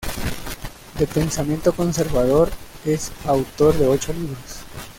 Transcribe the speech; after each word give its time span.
De 0.97 1.05
pensamiento 1.05 1.73
conservador, 1.75 2.49
es 2.85 3.11
autor 3.27 3.77
de 3.77 3.85
ocho 3.87 4.11
libros. 4.13 4.63